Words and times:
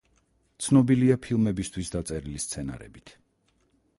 ცნობილია 0.67 1.17
ფილმებისთვის 1.25 1.93
დაწერილი 1.97 2.43
სცენარებით. 2.47 3.13